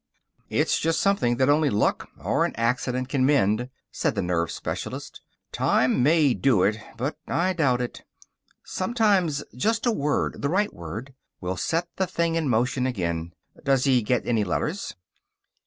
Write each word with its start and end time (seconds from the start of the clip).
"It's 0.49 0.79
just 0.79 0.99
something 0.99 1.37
that 1.37 1.47
only 1.47 1.69
luck 1.69 2.09
or 2.17 2.43
an 2.43 2.55
accident 2.55 3.07
can 3.07 3.23
mend," 3.23 3.69
said 3.91 4.15
the 4.15 4.23
nerve 4.23 4.49
specialist. 4.49 5.21
"Time 5.51 6.01
may 6.01 6.33
do 6.33 6.63
it 6.63 6.77
but 6.97 7.19
I 7.27 7.53
doubt 7.53 7.81
it. 7.81 8.03
Sometimes 8.63 9.43
just 9.55 9.85
a 9.85 9.91
word 9.91 10.41
the 10.41 10.49
right 10.49 10.73
word 10.73 11.13
will 11.39 11.55
set 11.55 11.87
the 11.97 12.07
thing 12.07 12.33
in 12.33 12.49
motion 12.49 12.87
again. 12.87 13.33
Does 13.63 13.83
he 13.83 14.01
get 14.01 14.25
any 14.25 14.43
letters?" 14.43 14.95